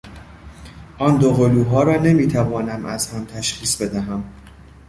آن 0.97 1.17
دوقلوها 1.17 1.83
را 1.83 1.95
نمیتوانم 2.01 2.85
از 2.85 3.07
هم 3.13 3.25
تشخیص 3.25 3.81
بدهم. 3.81 4.23